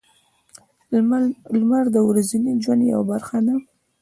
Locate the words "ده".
3.45-3.55